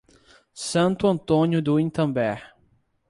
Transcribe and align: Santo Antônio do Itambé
Santo 0.55 1.05
Antônio 1.05 1.61
do 1.61 1.79
Itambé 1.79 2.41